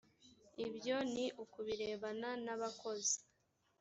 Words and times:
ibyo 0.65 0.97
ni 1.13 1.25
ukubirebana 1.43 2.29
n‘abakozi, 2.45 3.15